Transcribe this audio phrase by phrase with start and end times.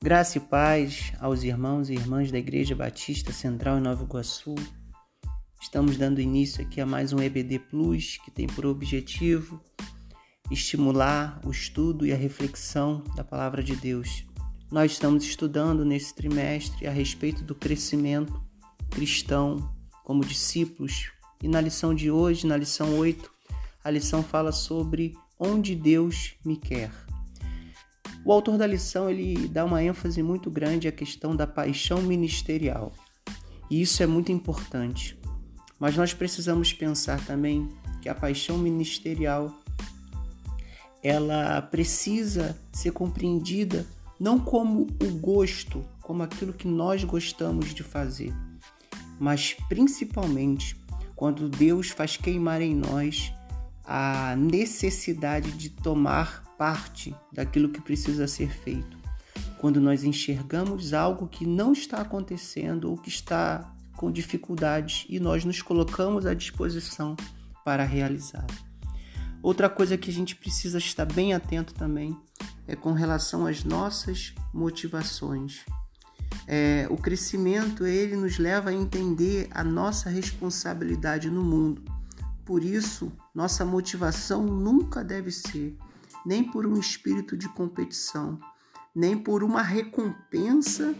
[0.00, 4.54] Graça e paz aos irmãos e irmãs da Igreja Batista Central em Nova Iguaçu.
[5.60, 9.60] Estamos dando início aqui a mais um EBD Plus que tem por objetivo
[10.52, 14.24] estimular o estudo e a reflexão da palavra de Deus.
[14.70, 18.40] Nós estamos estudando nesse trimestre a respeito do crescimento
[18.90, 21.10] cristão como discípulos.
[21.42, 23.28] E na lição de hoje, na lição 8,
[23.82, 27.07] a lição fala sobre onde Deus me quer.
[28.24, 32.92] O autor da lição ele dá uma ênfase muito grande à questão da paixão ministerial.
[33.70, 35.18] E isso é muito importante.
[35.78, 37.68] Mas nós precisamos pensar também
[38.02, 39.54] que a paixão ministerial
[41.02, 43.86] ela precisa ser compreendida
[44.18, 48.34] não como o gosto, como aquilo que nós gostamos de fazer,
[49.18, 50.76] mas principalmente
[51.14, 53.32] quando Deus faz queimar em nós
[53.84, 58.98] a necessidade de tomar parte daquilo que precisa ser feito.
[59.58, 65.44] Quando nós enxergamos algo que não está acontecendo ou que está com dificuldades e nós
[65.44, 67.16] nos colocamos à disposição
[67.64, 68.46] para realizar.
[69.42, 72.16] Outra coisa que a gente precisa estar bem atento também
[72.66, 75.64] é com relação às nossas motivações.
[76.46, 81.82] É, o crescimento ele nos leva a entender a nossa responsabilidade no mundo.
[82.44, 85.76] Por isso, nossa motivação nunca deve ser
[86.24, 88.38] nem por um espírito de competição,
[88.94, 90.94] nem por uma recompensa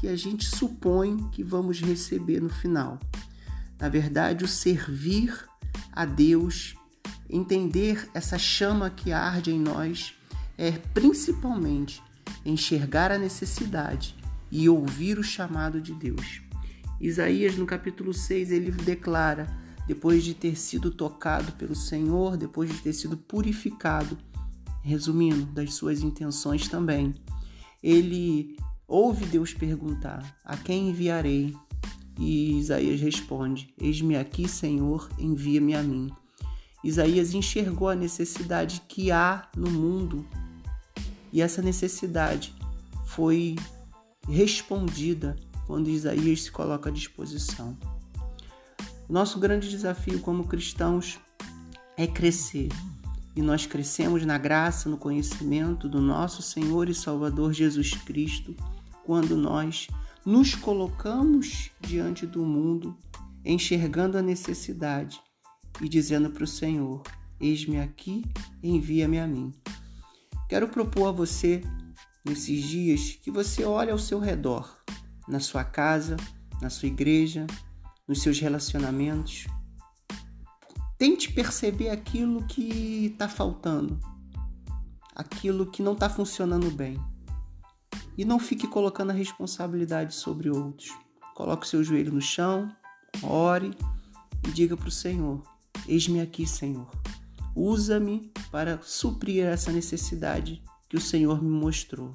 [0.00, 2.98] que a gente supõe que vamos receber no final.
[3.80, 5.34] Na verdade, o servir
[5.92, 6.74] a Deus,
[7.28, 10.14] entender essa chama que arde em nós,
[10.56, 12.02] é principalmente
[12.44, 14.16] enxergar a necessidade
[14.50, 16.42] e ouvir o chamado de Deus.
[17.00, 19.46] Isaías, no capítulo 6, ele declara:
[19.86, 24.16] depois de ter sido tocado pelo Senhor, depois de ter sido purificado,
[24.84, 27.14] resumindo, das suas intenções também.
[27.82, 31.56] Ele ouve Deus perguntar: A quem enviarei?
[32.18, 36.10] E Isaías responde: Eis-me aqui, Senhor, envia-me a mim.
[36.84, 40.24] Isaías enxergou a necessidade que há no mundo
[41.32, 42.54] e essa necessidade
[43.06, 43.56] foi
[44.28, 45.34] respondida
[45.66, 47.76] quando Isaías se coloca à disposição.
[49.08, 51.18] Nosso grande desafio como cristãos
[51.96, 52.68] é crescer,
[53.36, 58.54] e nós crescemos na graça, no conhecimento do nosso Senhor e Salvador Jesus Cristo,
[59.04, 59.88] quando nós
[60.24, 62.96] nos colocamos diante do mundo,
[63.44, 65.20] enxergando a necessidade
[65.80, 67.02] e dizendo para o Senhor:
[67.40, 68.24] Eis-me aqui,
[68.62, 69.52] envia-me a mim.
[70.48, 71.62] Quero propor a você,
[72.24, 74.78] nesses dias, que você olhe ao seu redor,
[75.28, 76.16] na sua casa,
[76.62, 77.46] na sua igreja,
[78.06, 79.46] nos seus relacionamentos,
[81.04, 84.00] Tente perceber aquilo que está faltando,
[85.14, 86.98] aquilo que não está funcionando bem.
[88.16, 90.88] E não fique colocando a responsabilidade sobre outros.
[91.34, 92.74] Coloque o seu joelho no chão,
[93.22, 93.76] ore
[94.48, 95.42] e diga para o Senhor:
[95.86, 96.90] Eis-me aqui, Senhor.
[97.54, 102.12] Usa-me para suprir essa necessidade que o Senhor me mostrou.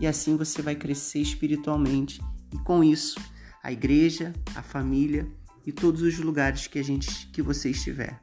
[0.00, 2.20] E assim você vai crescer espiritualmente
[2.52, 3.20] e com isso
[3.62, 5.30] a igreja, a família
[5.66, 8.20] e todos os lugares que a gente que você estiver.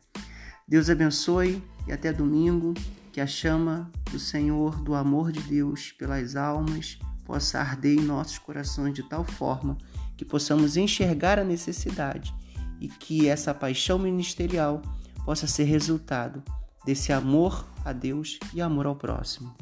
[0.67, 2.73] Deus abençoe e até domingo,
[3.11, 8.37] que a chama do Senhor, do amor de Deus pelas almas, possa arder em nossos
[8.37, 9.77] corações de tal forma
[10.17, 12.33] que possamos enxergar a necessidade
[12.79, 14.81] e que essa paixão ministerial
[15.25, 16.43] possa ser resultado
[16.85, 19.55] desse amor a Deus e amor ao próximo.